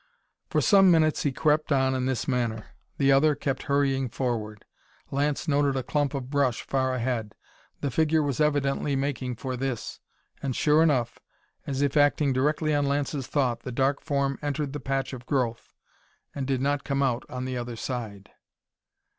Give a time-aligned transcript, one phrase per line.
[0.49, 2.69] For some minutes he crept on in this manner.
[2.97, 4.65] The other kept hurrying forward.
[5.11, 7.35] Lance noted a clump of brush far ahead;
[7.81, 9.99] the figure was evidently making for this.
[10.41, 11.19] And sure enough,
[11.67, 15.75] as if acting directly on Lance's thought, the dark form entered the patch of growth
[16.33, 18.31] and did not come out on the other side.